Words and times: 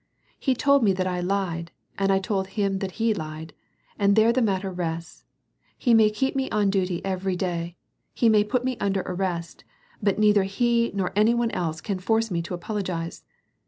"He 0.49 0.55
told 0.55 0.81
me 0.83 0.93
that 0.93 1.05
I 1.05 1.19
lied, 1.19 1.69
and 1.95 2.11
I 2.11 2.17
told 2.17 2.47
him 2.57 2.79
that 2.79 2.93
he 2.93 3.13
lied. 3.13 3.53
And 3.99 4.15
there 4.15 4.33
the 4.33 4.41
matter 4.41 4.71
rests. 4.71 5.25
He 5.77 5.93
may 5.93 6.09
keep 6.09 6.35
me 6.35 6.49
on 6.49 6.71
duty 6.71 7.05
every 7.05 7.35
day; 7.35 7.75
he 8.11 8.27
may 8.27 8.43
put 8.43 8.65
me 8.65 8.77
xmder 8.77 9.03
arrest, 9.05 9.63
but 10.01 10.17
neither 10.17 10.41
he 10.41 10.89
nor 10.95 11.11
any 11.15 11.35
one 11.35 11.51
else 11.51 11.81
can 11.81 11.99
force 11.99 12.31
me 12.31 12.41
to 12.41 12.55
apologize. 12.55 13.23